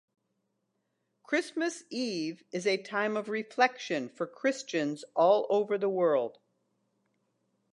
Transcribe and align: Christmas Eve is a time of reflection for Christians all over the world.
Christmas 1.21 1.83
Eve 1.91 2.43
is 2.51 2.65
a 2.65 2.81
time 2.81 3.15
of 3.15 3.29
reflection 3.29 4.09
for 4.09 4.25
Christians 4.25 5.03
all 5.15 5.45
over 5.51 5.77
the 5.77 5.89
world. 5.89 6.39